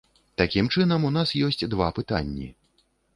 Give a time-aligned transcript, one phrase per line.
[0.41, 2.49] Такім чынам, у нас ёсць два пытанні.